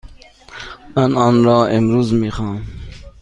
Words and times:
من 0.95 1.15
آن 1.15 1.43
را 1.43 1.65
امروز 1.67 2.13
می 2.13 2.31
خواهم. 2.31 2.65